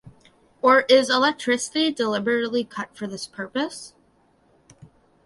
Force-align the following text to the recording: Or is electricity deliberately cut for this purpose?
Or 0.63 0.79
is 0.89 1.11
electricity 1.11 1.91
deliberately 1.91 2.63
cut 2.63 2.97
for 2.97 3.05
this 3.05 3.27
purpose? 3.27 3.93